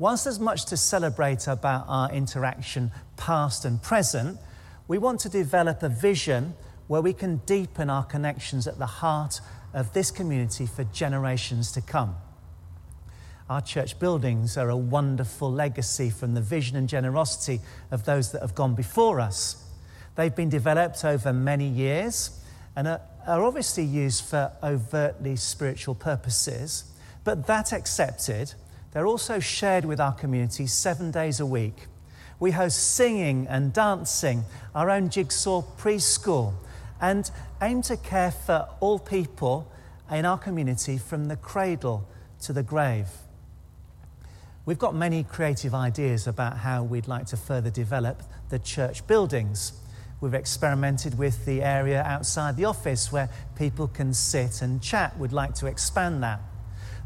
Whilst 0.01 0.25
there's 0.25 0.41
much 0.41 0.65
to 0.65 0.79
celebrate 0.79 1.47
about 1.47 1.85
our 1.87 2.11
interaction, 2.11 2.91
past 3.19 3.67
and 3.67 3.83
present, 3.83 4.39
we 4.89 4.97
want 4.97 5.21
to 5.21 5.29
develop 5.29 5.83
a 5.83 5.91
vision 5.91 6.55
where 6.87 7.03
we 7.03 7.13
can 7.13 7.37
deepen 7.45 7.91
our 7.91 8.05
connections 8.05 8.67
at 8.67 8.79
the 8.79 8.87
heart 8.87 9.43
of 9.75 9.93
this 9.93 10.11
community 10.11 10.65
for 10.65 10.85
generations 10.85 11.71
to 11.73 11.83
come. 11.83 12.17
Our 13.51 13.61
church 13.61 13.99
buildings 13.99 14.57
are 14.57 14.71
a 14.71 14.77
wonderful 14.77 15.53
legacy 15.53 16.09
from 16.09 16.33
the 16.33 16.41
vision 16.41 16.79
and 16.79 16.89
generosity 16.89 17.61
of 17.91 18.07
those 18.07 18.33
that 18.33 18.41
have 18.41 18.55
gone 18.55 18.75
before 18.75 19.21
us. 19.21 19.63
They've 20.17 20.35
been 20.35 20.49
developed 20.49 21.05
over 21.05 21.31
many 21.31 21.69
years 21.69 22.41
and 22.75 22.89
are, 22.89 23.03
are 23.27 23.45
obviously 23.45 23.85
used 23.85 24.25
for 24.25 24.51
overtly 24.63 25.37
spiritual 25.37 25.95
purposes. 25.95 26.85
But 27.23 27.47
that 27.49 27.75
accepted, 27.75 28.55
they're 28.93 29.07
also 29.07 29.39
shared 29.39 29.85
with 29.85 30.01
our 30.01 30.13
community 30.13 30.67
seven 30.67 31.11
days 31.11 31.41
a 31.41 31.47
week. 31.47 31.87
We 32.39 32.53
host 32.53 32.95
singing 32.95 33.47
and 33.49 33.73
dancing, 33.73 34.45
our 34.75 34.91
own 34.91 35.11
jigsaw 35.11 35.63
preschool, 35.79 36.55
and 37.01 37.31
aim 37.63 37.83
to 37.83 37.97
care 37.97 38.31
for 38.31 38.69
all 38.81 38.99
people 38.99 39.71
in 40.11 40.25
our 40.25 40.39
community 40.39 40.99
from 40.99 41.29
the 41.29 41.37
cradle 41.37 42.09
to 42.43 42.53
the 42.53 42.63
grave. 42.63 43.09
We've 44.67 44.79
got 44.79 44.95
many 44.95 45.25
creative 45.25 45.75
ideas 45.75 46.27
about 46.27 46.59
how 46.59 46.83
we'd 46.83 47.09
like 47.09 47.27
to 47.27 47.37
further 47.37 47.71
develop 47.71 48.23
the 48.51 48.59
church 48.59 49.07
buildings. 49.07 49.73
We've 50.21 50.35
experimented 50.35 51.17
with 51.19 51.47
the 51.47 51.63
area 51.63 52.03
outside 52.03 52.57
the 52.57 52.67
office 52.67 53.11
where 53.11 53.31
people 53.57 53.89
can 53.89 54.13
sit 54.13 54.63
and 54.63 54.83
chat. 54.83 55.19
We'd 55.19 55.33
like 55.33 55.55
to 55.57 55.67
expand 55.67 56.23
that. 56.23 56.41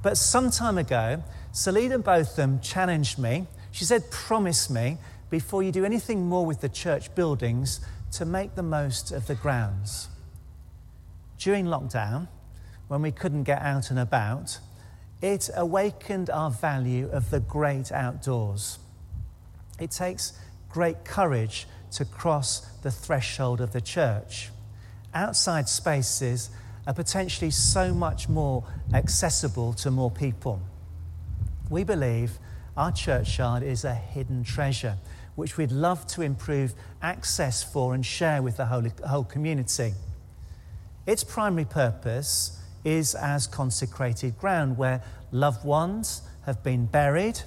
But 0.04 0.18
some 0.18 0.50
time 0.50 0.76
ago, 0.76 1.24
Selina 1.52 1.98
Botham 1.98 2.60
challenged 2.60 3.18
me. 3.18 3.46
She 3.72 3.86
said, 3.86 4.10
Promise 4.10 4.68
me 4.68 4.98
before 5.30 5.62
you 5.62 5.72
do 5.72 5.82
anything 5.86 6.26
more 6.26 6.44
with 6.44 6.60
the 6.60 6.68
church 6.68 7.14
buildings 7.14 7.80
to 8.12 8.26
make 8.26 8.54
the 8.54 8.62
most 8.62 9.12
of 9.12 9.26
the 9.26 9.34
grounds. 9.34 10.08
During 11.38 11.64
lockdown, 11.64 12.28
when 12.86 13.00
we 13.00 13.12
couldn't 13.12 13.44
get 13.44 13.62
out 13.62 13.88
and 13.88 13.98
about, 13.98 14.58
it 15.22 15.48
awakened 15.56 16.28
our 16.28 16.50
value 16.50 17.08
of 17.10 17.30
the 17.30 17.40
great 17.40 17.90
outdoors. 17.90 18.78
It 19.80 19.90
takes 19.90 20.34
great 20.68 21.06
courage 21.06 21.66
to 21.92 22.04
cross 22.04 22.60
the 22.82 22.90
threshold 22.90 23.62
of 23.62 23.72
the 23.72 23.80
church. 23.80 24.50
Outside 25.14 25.66
spaces 25.66 26.50
are 26.86 26.94
potentially 26.94 27.50
so 27.50 27.94
much 27.94 28.28
more 28.28 28.64
accessible 28.92 29.72
to 29.74 29.90
more 29.90 30.10
people. 30.10 30.60
We 31.70 31.84
believe 31.84 32.38
our 32.76 32.92
churchyard 32.92 33.62
is 33.62 33.84
a 33.84 33.94
hidden 33.94 34.44
treasure, 34.44 34.96
which 35.34 35.56
we'd 35.56 35.72
love 35.72 36.06
to 36.08 36.22
improve 36.22 36.74
access 37.02 37.62
for 37.62 37.94
and 37.94 38.04
share 38.04 38.42
with 38.42 38.56
the 38.56 38.66
whole, 38.66 38.86
whole 39.06 39.24
community. 39.24 39.94
Its 41.06 41.24
primary 41.24 41.64
purpose 41.64 42.60
is 42.84 43.14
as 43.14 43.46
consecrated 43.46 44.38
ground 44.38 44.76
where 44.76 45.02
loved 45.32 45.64
ones 45.64 46.22
have 46.46 46.62
been 46.62 46.86
buried 46.86 47.40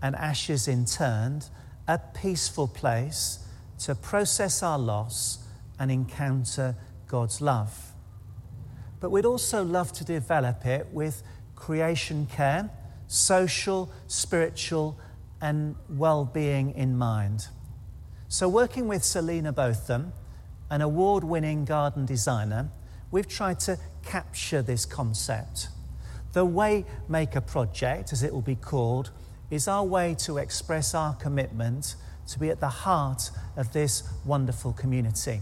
and 0.00 0.14
ashes 0.14 0.68
interned, 0.68 1.48
a 1.88 1.98
peaceful 1.98 2.68
place 2.68 3.44
to 3.78 3.94
process 3.94 4.62
our 4.62 4.78
loss 4.78 5.38
and 5.78 5.90
encounter 5.90 6.76
God's 7.06 7.40
love. 7.40 7.87
But 9.00 9.10
we'd 9.10 9.24
also 9.24 9.62
love 9.62 9.92
to 9.92 10.04
develop 10.04 10.66
it 10.66 10.88
with 10.92 11.22
creation 11.54 12.26
care, 12.26 12.70
social, 13.06 13.90
spiritual, 14.06 14.98
and 15.40 15.76
well 15.88 16.24
being 16.24 16.72
in 16.74 16.96
mind. 16.96 17.48
So, 18.28 18.48
working 18.48 18.88
with 18.88 19.04
Selina 19.04 19.52
Botham, 19.52 20.12
an 20.70 20.82
award 20.82 21.24
winning 21.24 21.64
garden 21.64 22.04
designer, 22.04 22.70
we've 23.10 23.28
tried 23.28 23.60
to 23.60 23.78
capture 24.04 24.62
this 24.62 24.84
concept. 24.84 25.68
The 26.32 26.44
Waymaker 26.44 27.46
Project, 27.46 28.12
as 28.12 28.22
it 28.22 28.32
will 28.32 28.42
be 28.42 28.54
called, 28.54 29.10
is 29.50 29.66
our 29.66 29.84
way 29.84 30.14
to 30.20 30.38
express 30.38 30.94
our 30.94 31.14
commitment 31.14 31.94
to 32.28 32.38
be 32.38 32.50
at 32.50 32.60
the 32.60 32.68
heart 32.68 33.30
of 33.56 33.72
this 33.72 34.02
wonderful 34.26 34.72
community. 34.74 35.40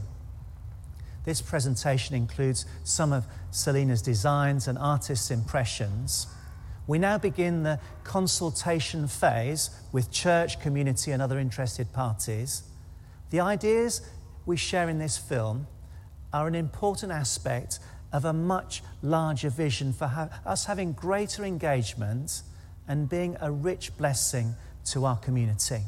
This 1.26 1.42
presentation 1.42 2.14
includes 2.14 2.66
some 2.84 3.12
of 3.12 3.26
Selina's 3.50 4.00
designs 4.00 4.68
and 4.68 4.78
artists' 4.78 5.32
impressions. 5.32 6.28
We 6.86 7.00
now 7.00 7.18
begin 7.18 7.64
the 7.64 7.80
consultation 8.04 9.08
phase 9.08 9.70
with 9.90 10.12
church, 10.12 10.60
community, 10.60 11.10
and 11.10 11.20
other 11.20 11.40
interested 11.40 11.92
parties. 11.92 12.62
The 13.30 13.40
ideas 13.40 14.08
we 14.46 14.56
share 14.56 14.88
in 14.88 15.00
this 15.00 15.18
film 15.18 15.66
are 16.32 16.46
an 16.46 16.54
important 16.54 17.10
aspect 17.10 17.80
of 18.12 18.24
a 18.24 18.32
much 18.32 18.84
larger 19.02 19.50
vision 19.50 19.92
for 19.92 20.06
ha- 20.06 20.28
us 20.46 20.66
having 20.66 20.92
greater 20.92 21.44
engagement 21.44 22.42
and 22.86 23.08
being 23.08 23.36
a 23.40 23.50
rich 23.50 23.96
blessing 23.98 24.54
to 24.92 25.04
our 25.04 25.16
community. 25.16 25.80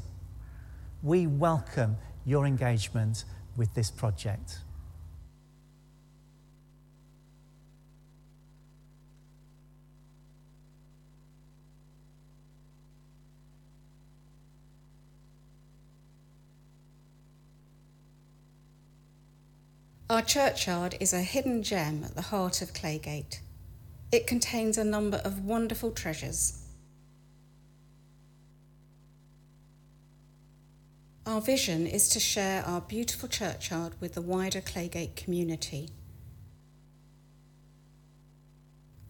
We 1.00 1.28
welcome 1.28 1.96
your 2.26 2.44
engagement 2.44 3.24
with 3.56 3.72
this 3.74 3.88
project. 3.88 4.58
Our 20.10 20.22
churchyard 20.22 20.96
is 21.00 21.12
a 21.12 21.20
hidden 21.20 21.62
gem 21.62 22.02
at 22.02 22.14
the 22.14 22.22
heart 22.22 22.62
of 22.62 22.72
Claygate. 22.72 23.40
It 24.10 24.26
contains 24.26 24.78
a 24.78 24.84
number 24.84 25.18
of 25.18 25.44
wonderful 25.44 25.90
treasures. 25.90 26.64
Our 31.26 31.42
vision 31.42 31.86
is 31.86 32.08
to 32.08 32.20
share 32.20 32.64
our 32.64 32.80
beautiful 32.80 33.28
churchyard 33.28 34.00
with 34.00 34.14
the 34.14 34.22
wider 34.22 34.62
Claygate 34.62 35.14
community, 35.14 35.90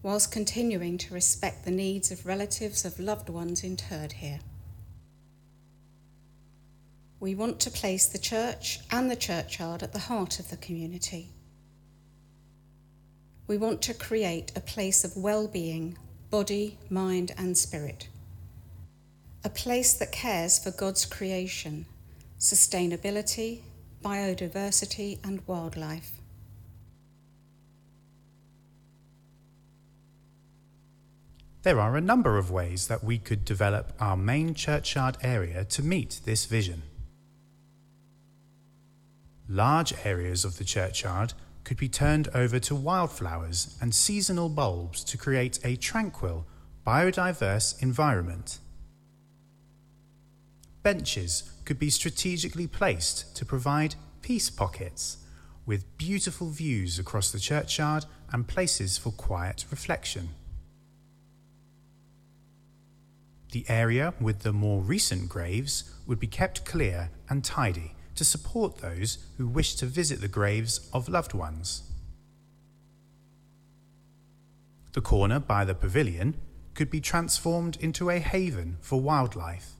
whilst 0.03 0.33
continuing 0.33 0.97
to 0.97 1.13
respect 1.13 1.63
the 1.63 1.71
needs 1.71 2.11
of 2.11 2.25
relatives 2.25 2.83
of 2.83 2.99
loved 2.99 3.29
ones 3.29 3.63
interred 3.63 4.11
here. 4.11 4.41
We 7.19 7.35
want 7.35 7.59
to 7.61 7.71
place 7.71 8.07
the 8.07 8.17
church 8.17 8.79
and 8.91 9.11
the 9.11 9.15
churchyard 9.15 9.83
at 9.83 9.91
the 9.91 9.99
heart 9.99 10.39
of 10.39 10.49
the 10.49 10.57
community. 10.57 11.29
We 13.47 13.57
want 13.57 13.81
to 13.83 13.93
create 13.93 14.53
a 14.55 14.61
place 14.61 15.03
of 15.03 15.17
well 15.17 15.47
being, 15.47 15.97
body, 16.29 16.77
mind, 16.89 17.33
and 17.37 17.57
spirit. 17.57 18.07
A 19.43 19.49
place 19.49 19.93
that 19.93 20.11
cares 20.11 20.59
for 20.59 20.71
God's 20.71 21.05
creation, 21.05 21.85
sustainability, 22.39 23.61
biodiversity, 24.03 25.17
and 25.25 25.41
wildlife. 25.45 26.11
There 31.63 31.81
are 31.81 31.97
a 31.97 32.01
number 32.01 32.37
of 32.37 32.49
ways 32.49 32.87
that 32.87 33.03
we 33.03 33.17
could 33.17 33.43
develop 33.43 33.91
our 33.99 34.15
main 34.15 34.53
churchyard 34.53 35.17
area 35.21 35.65
to 35.65 35.83
meet 35.83 36.21
this 36.23 36.45
vision. 36.45 36.83
Large 39.51 40.05
areas 40.05 40.45
of 40.45 40.59
the 40.59 40.63
churchyard 40.63 41.33
could 41.63 41.77
be 41.77 41.89
turned 41.89 42.27
over 42.35 42.59
to 42.59 42.75
wildflowers 42.75 43.75
and 43.81 43.95
seasonal 43.95 44.47
bulbs 44.47 45.03
to 45.05 45.17
create 45.17 45.59
a 45.65 45.75
tranquil, 45.75 46.45
biodiverse 46.85 47.81
environment. 47.81 48.59
Benches 50.83 51.51
could 51.65 51.79
be 51.79 51.89
strategically 51.89 52.67
placed 52.67 53.35
to 53.37 53.43
provide 53.43 53.95
peace 54.21 54.51
pockets 54.51 55.17
with 55.65 55.97
beautiful 55.97 56.49
views 56.49 56.99
across 56.99 57.31
the 57.31 57.39
churchyard 57.39 58.05
and 58.31 58.47
places 58.47 58.99
for 58.99 59.11
quiet 59.11 59.65
reflection. 59.71 60.29
The 63.51 63.65
area 63.67 64.13
with 64.21 64.41
the 64.41 64.53
more 64.53 64.81
recent 64.81 65.27
graves 65.27 65.91
would 66.05 66.19
be 66.19 66.27
kept 66.27 66.65
clear 66.65 67.09
and 67.29 67.43
tidy 67.43 67.95
to 68.19 68.25
support 68.25 68.79
those 68.79 69.17
who 69.37 69.47
wish 69.47 69.75
to 69.75 69.85
visit 69.85 70.19
the 70.19 70.27
graves 70.27 70.89
of 70.91 71.07
loved 71.07 71.33
ones. 71.33 71.83
The 74.91 74.99
corner 74.99 75.39
by 75.39 75.63
the 75.63 75.73
pavilion 75.73 76.33
could 76.73 76.91
be 76.91 76.99
transformed 76.99 77.77
into 77.79 78.09
a 78.09 78.19
haven 78.19 78.75
for 78.81 78.99
wildlife. 78.99 79.71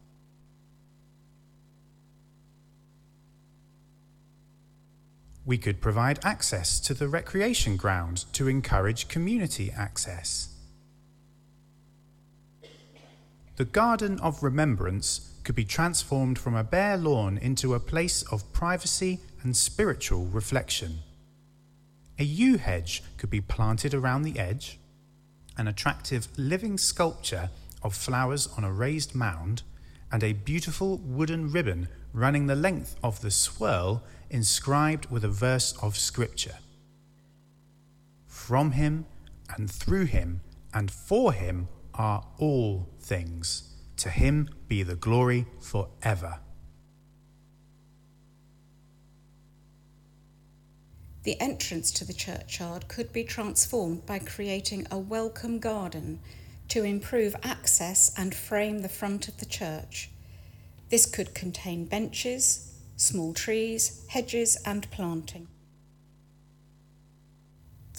We 5.45 5.58
could 5.58 5.82
provide 5.82 6.23
access 6.23 6.80
to 6.80 6.93
the 6.93 7.10
recreation 7.10 7.75
ground 7.75 8.23
to 8.32 8.47
encourage 8.47 9.10
community 9.10 9.69
access. 9.69 10.56
The 13.58 13.65
Garden 13.65 14.17
of 14.21 14.41
Remembrance 14.41 15.30
could 15.50 15.56
be 15.56 15.66
transformed 15.66 16.38
from 16.38 16.56
a 16.56 16.64
bare 16.64 16.96
lawn 16.96 17.36
into 17.36 17.74
a 17.74 17.80
place 17.80 18.22
of 18.32 18.54
privacy 18.54 19.20
and 19.42 19.58
spiritual 19.58 20.26
reflection. 20.28 21.00
A 22.20 22.24
yew 22.24 22.60
hedge 22.60 23.02
could 23.18 23.32
be 23.32 23.42
planted 23.42 23.96
around 23.96 24.22
the 24.22 24.38
edge, 24.38 24.78
an 25.58 25.68
attractive 25.68 26.28
living 26.38 26.78
sculpture 26.78 27.50
of 27.82 27.96
flowers 27.96 28.46
on 28.58 28.64
a 28.64 28.72
raised 28.72 29.16
mound, 29.16 29.64
and 30.12 30.24
a 30.24 30.34
beautiful 30.34 30.98
wooden 30.98 31.52
ribbon 31.52 31.88
running 32.14 32.46
the 32.46 32.56
length 32.56 32.96
of 33.04 33.22
the 33.22 33.32
swirl 33.32 34.04
inscribed 34.30 35.10
with 35.10 35.24
a 35.24 35.30
verse 35.30 35.74
of 35.82 35.98
Scripture. 35.98 36.60
From 38.28 38.74
him 38.74 39.08
and 39.58 39.68
through 39.68 40.06
him 40.06 40.42
and 40.76 40.92
for 40.92 41.34
him 41.34 41.70
are 41.96 42.28
all 42.38 42.88
things. 43.00 43.64
To 43.98 44.12
him 44.12 44.48
be 44.69 44.84
the 44.84 44.95
glory 44.95 45.47
forever. 45.60 46.39
The 51.23 51.41
entrance 51.41 51.91
to 51.91 52.05
the 52.05 52.13
churchyard 52.13 52.88
could 52.88 53.12
be 53.12 53.23
transformed 53.23 54.05
by 54.05 54.19
creating 54.19 54.88
a 54.89 54.97
welcome 54.97 55.60
garden 55.60 56.19
to 56.69 56.84
improve 56.84 57.36
access 57.43 58.13
and 58.15 58.34
frame 58.34 58.79
the 58.79 58.89
front 58.89 59.27
of 59.27 59.38
the 59.38 59.45
church. 59.45 60.12
This 60.89 61.05
could 61.05 61.34
contain 61.34 61.86
benches, 61.86 62.73
small 62.95 63.34
trees, 63.34 64.05
hedges, 64.08 64.55
and 64.65 64.89
planting. 64.91 65.47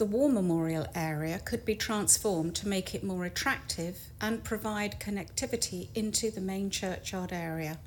The 0.01 0.07
War 0.07 0.31
Memorial 0.31 0.87
area 0.95 1.41
could 1.41 1.67
be 1.67 1.75
transformed 1.75 2.55
to 2.57 2.67
make 2.67 2.95
it 2.95 3.05
more 3.05 3.27
attractive 3.27 3.99
and 4.19 4.43
provide 4.43 4.99
connectivity 4.99 5.89
into 5.95 6.31
the 6.31 6.41
main 6.41 6.71
churchyard 6.71 7.35
area. 7.35 7.79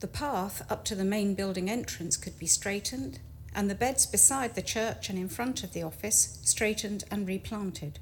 The 0.00 0.08
path 0.08 0.68
up 0.68 0.84
to 0.86 0.96
the 0.96 1.04
main 1.04 1.36
building 1.36 1.70
entrance 1.70 2.16
could 2.16 2.40
be 2.40 2.48
straightened, 2.48 3.20
and 3.54 3.70
the 3.70 3.76
beds 3.76 4.04
beside 4.04 4.56
the 4.56 4.60
church 4.60 5.08
and 5.08 5.16
in 5.16 5.28
front 5.28 5.62
of 5.62 5.74
the 5.74 5.84
office 5.84 6.40
straightened 6.42 7.04
and 7.08 7.28
replanted. 7.28 8.00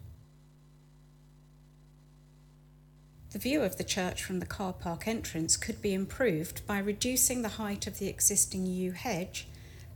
The 3.34 3.40
view 3.40 3.62
of 3.62 3.78
the 3.78 3.82
church 3.82 4.22
from 4.22 4.38
the 4.38 4.46
car 4.46 4.72
park 4.72 5.08
entrance 5.08 5.56
could 5.56 5.82
be 5.82 5.92
improved 5.92 6.64
by 6.68 6.78
reducing 6.78 7.42
the 7.42 7.58
height 7.58 7.88
of 7.88 7.98
the 7.98 8.06
existing 8.06 8.64
yew 8.64 8.92
hedge 8.92 9.48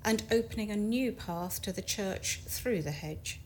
and 0.04 0.24
opening 0.32 0.72
a 0.72 0.76
new 0.76 1.12
path 1.12 1.62
to 1.62 1.72
the 1.72 1.80
church 1.80 2.40
through 2.48 2.82
the 2.82 2.90
hedge. 2.90 3.38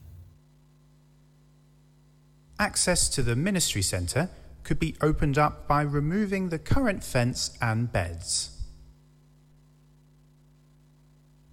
Access 2.58 3.10
to 3.10 3.22
the 3.22 3.36
ministry 3.36 3.82
centre 3.82 4.30
could 4.62 4.78
be 4.78 4.96
opened 5.02 5.36
up 5.36 5.68
by 5.68 5.82
removing 5.82 6.48
the 6.48 6.58
current 6.58 7.04
fence 7.04 7.54
and 7.60 7.92
beds. 7.92 8.62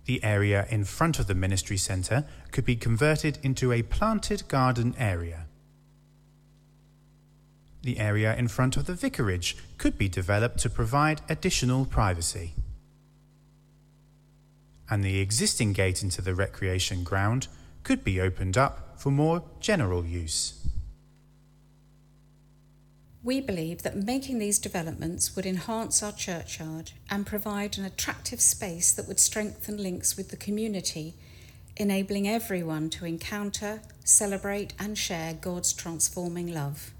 The 0.06 0.24
area 0.24 0.66
in 0.70 0.86
front 0.86 1.20
of 1.20 1.28
the 1.28 1.36
ministry 1.36 1.76
centre 1.76 2.24
could 2.54 2.64
be 2.64 2.78
converted 2.78 3.38
into 3.44 3.74
a 3.74 3.84
planted 3.84 4.48
garden 4.48 4.96
area. 4.98 5.49
The 7.82 8.00
area 8.00 8.36
in 8.36 8.48
front 8.48 8.76
of 8.78 8.86
the 8.86 8.94
vicarage 8.94 9.56
could 9.78 9.98
be 9.98 10.10
developed 10.10 10.60
to 10.60 10.70
provide 10.70 11.22
additional 11.30 11.86
privacy. 11.86 12.54
And 14.90 15.04
the 15.04 15.20
existing 15.20 15.74
gate 15.74 16.04
into 16.04 16.22
the 16.22 16.36
recreation 16.36 17.04
ground 17.04 17.48
could 17.84 18.04
be 18.04 18.20
opened 18.20 18.58
up 18.58 19.00
for 19.00 19.12
more 19.12 19.44
general 19.60 20.06
use. 20.06 20.68
We 23.22 23.42
believe 23.42 23.84
that 23.84 23.98
making 23.98 24.40
these 24.40 24.60
developments 24.60 25.36
would 25.36 25.46
enhance 25.46 26.02
our 26.02 26.12
churchyard 26.12 26.92
and 27.10 27.26
provide 27.26 27.78
an 27.78 27.86
attractive 27.86 28.42
space 28.42 28.92
that 28.94 29.08
would 29.08 29.20
strengthen 29.20 29.78
links 29.78 30.16
with 30.18 30.30
the 30.30 30.38
community, 30.38 31.16
enabling 31.78 32.28
everyone 32.28 32.90
to 32.92 33.06
encounter, 33.06 33.82
celebrate, 34.04 34.74
and 34.80 34.98
share 34.98 35.34
God's 35.34 35.74
transforming 35.74 36.54
love. 36.54 36.94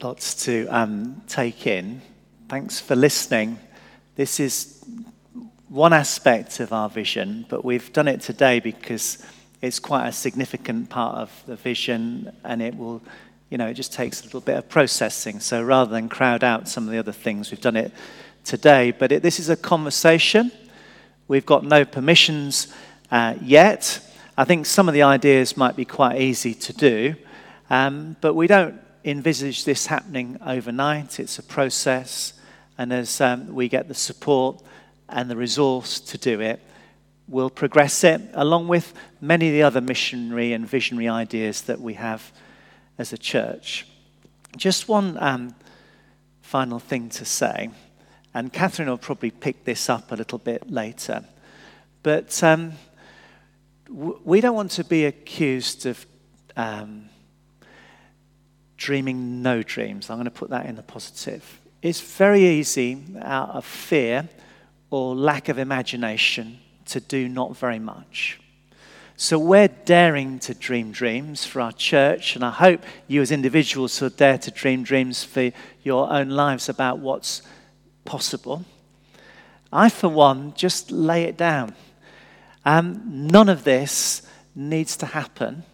Lots 0.00 0.44
to 0.44 0.68
um, 0.68 1.22
take 1.26 1.66
in. 1.66 2.00
Thanks 2.48 2.78
for 2.78 2.94
listening. 2.94 3.58
This 4.14 4.38
is 4.38 4.84
one 5.68 5.92
aspect 5.92 6.60
of 6.60 6.72
our 6.72 6.88
vision, 6.88 7.46
but 7.48 7.64
we've 7.64 7.92
done 7.92 8.06
it 8.06 8.20
today 8.20 8.60
because 8.60 9.18
it's 9.60 9.80
quite 9.80 10.06
a 10.06 10.12
significant 10.12 10.88
part 10.88 11.16
of 11.16 11.42
the 11.46 11.56
vision 11.56 12.32
and 12.44 12.62
it 12.62 12.76
will, 12.76 13.02
you 13.50 13.58
know, 13.58 13.66
it 13.66 13.74
just 13.74 13.92
takes 13.92 14.20
a 14.20 14.24
little 14.24 14.40
bit 14.40 14.56
of 14.56 14.68
processing. 14.68 15.40
So 15.40 15.64
rather 15.64 15.90
than 15.90 16.08
crowd 16.08 16.44
out 16.44 16.68
some 16.68 16.84
of 16.84 16.92
the 16.92 16.98
other 16.98 17.10
things, 17.10 17.50
we've 17.50 17.60
done 17.60 17.76
it 17.76 17.90
today. 18.44 18.92
But 18.92 19.10
it, 19.10 19.24
this 19.24 19.40
is 19.40 19.48
a 19.48 19.56
conversation. 19.56 20.52
We've 21.26 21.46
got 21.46 21.64
no 21.64 21.84
permissions 21.84 22.72
uh, 23.10 23.34
yet. 23.42 23.98
I 24.36 24.44
think 24.44 24.66
some 24.66 24.86
of 24.86 24.94
the 24.94 25.02
ideas 25.02 25.56
might 25.56 25.74
be 25.74 25.84
quite 25.84 26.20
easy 26.20 26.54
to 26.54 26.72
do, 26.72 27.16
um, 27.68 28.14
but 28.20 28.34
we 28.34 28.46
don't 28.46 28.80
envisage 29.08 29.64
this 29.64 29.86
happening 29.86 30.38
overnight. 30.44 31.18
It's 31.18 31.38
a 31.38 31.42
process, 31.42 32.34
and 32.76 32.92
as 32.92 33.20
um, 33.20 33.54
we 33.54 33.68
get 33.68 33.88
the 33.88 33.94
support 33.94 34.62
and 35.08 35.30
the 35.30 35.36
resource 35.36 36.00
to 36.00 36.18
do 36.18 36.40
it, 36.40 36.60
we'll 37.26 37.50
progress 37.50 38.04
it 38.04 38.20
along 38.34 38.68
with 38.68 38.92
many 39.20 39.48
of 39.48 39.52
the 39.52 39.62
other 39.62 39.80
missionary 39.80 40.52
and 40.52 40.68
visionary 40.68 41.08
ideas 41.08 41.62
that 41.62 41.80
we 41.80 41.94
have 41.94 42.32
as 42.98 43.12
a 43.12 43.18
church. 43.18 43.86
Just 44.56 44.88
one 44.88 45.16
um, 45.20 45.54
final 46.42 46.78
thing 46.78 47.08
to 47.10 47.24
say, 47.24 47.70
and 48.34 48.52
Catherine 48.52 48.88
will 48.88 48.98
probably 48.98 49.30
pick 49.30 49.64
this 49.64 49.88
up 49.88 50.12
a 50.12 50.16
little 50.16 50.38
bit 50.38 50.70
later, 50.70 51.24
but 52.02 52.42
um, 52.42 52.72
w- 53.86 54.20
we 54.24 54.40
don't 54.40 54.54
want 54.54 54.72
to 54.72 54.84
be 54.84 55.04
accused 55.04 55.86
of. 55.86 56.06
Um, 56.56 57.08
dreaming 58.78 59.42
no 59.42 59.62
dreams. 59.62 60.08
I'm 60.08 60.16
going 60.16 60.24
to 60.24 60.30
put 60.30 60.50
that 60.50 60.64
in 60.64 60.76
the 60.76 60.82
positive. 60.82 61.60
It's 61.82 62.00
very 62.00 62.46
easy 62.46 63.04
out 63.20 63.50
of 63.50 63.66
fear 63.66 64.28
or 64.90 65.14
lack 65.14 65.50
of 65.50 65.58
imagination 65.58 66.58
to 66.86 67.00
do 67.00 67.28
not 67.28 67.56
very 67.56 67.78
much. 67.78 68.40
So 69.16 69.36
we're 69.36 69.68
daring 69.68 70.38
to 70.40 70.54
dream 70.54 70.92
dreams 70.92 71.44
for 71.44 71.60
our 71.60 71.72
church, 71.72 72.36
and 72.36 72.44
I 72.44 72.50
hope 72.50 72.84
you 73.08 73.20
as 73.20 73.32
individuals 73.32 74.00
will 74.00 74.10
dare 74.10 74.38
to 74.38 74.50
dream 74.52 74.84
dreams 74.84 75.24
for 75.24 75.50
your 75.82 76.10
own 76.10 76.30
lives 76.30 76.68
about 76.68 77.00
what's 77.00 77.42
possible. 78.04 78.64
I, 79.72 79.88
for 79.88 80.08
one, 80.08 80.54
just 80.54 80.92
lay 80.92 81.24
it 81.24 81.36
down. 81.36 81.74
Um, 82.64 83.02
none 83.26 83.48
of 83.48 83.64
this 83.64 84.22
needs 84.54 84.96
to 84.98 85.06
happen, 85.06 85.64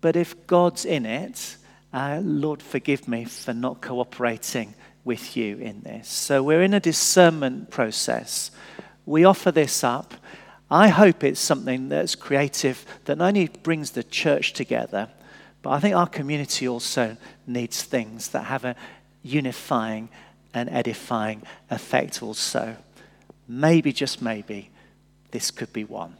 but 0.00 0.16
if 0.16 0.46
God's 0.46 0.86
in 0.86 1.04
it, 1.04 1.56
uh, 1.96 2.20
Lord, 2.22 2.62
forgive 2.62 3.08
me 3.08 3.24
for 3.24 3.54
not 3.54 3.80
cooperating 3.80 4.74
with 5.02 5.34
you 5.34 5.56
in 5.56 5.80
this. 5.80 6.06
So 6.08 6.42
we're 6.42 6.62
in 6.62 6.74
a 6.74 6.80
discernment 6.80 7.70
process. 7.70 8.50
We 9.06 9.24
offer 9.24 9.50
this 9.50 9.82
up. 9.82 10.12
I 10.70 10.88
hope 10.88 11.24
it's 11.24 11.40
something 11.40 11.88
that's 11.88 12.14
creative 12.14 12.84
that 13.06 13.16
not 13.16 13.28
only 13.28 13.48
brings 13.48 13.92
the 13.92 14.02
church 14.02 14.52
together, 14.52 15.08
but 15.62 15.70
I 15.70 15.80
think 15.80 15.96
our 15.96 16.06
community 16.06 16.68
also 16.68 17.16
needs 17.46 17.82
things 17.82 18.28
that 18.28 18.42
have 18.42 18.66
a 18.66 18.76
unifying 19.22 20.10
and 20.52 20.68
edifying 20.68 21.44
effect 21.70 22.22
also. 22.22 22.76
Maybe, 23.48 23.90
just 23.94 24.20
maybe, 24.20 24.68
this 25.30 25.50
could 25.50 25.72
be 25.72 25.84
one. 25.84 26.14